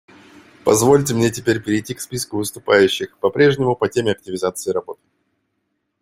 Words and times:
Позвольте 0.65 1.13
мне 1.13 1.29
теперь 1.29 1.61
перейти 1.63 1.93
к 1.93 2.01
списку 2.01 2.37
выступающих— 2.37 3.15
по-прежнему 3.19 3.75
по 3.75 3.87
теме 3.87 4.13
активизации 4.13 4.71
работы. 4.71 4.99